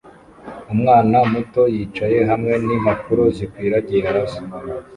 [0.73, 4.41] Umwana muto yicaye hamwe nimpapuro zikwiragiye hasi